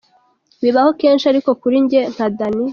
Bibaho 0.63 0.91
kenshi, 1.01 1.25
ariko 1.31 1.49
kuri 1.61 1.75
njye 1.83 2.01
nka 2.13 2.27
Danny. 2.37 2.67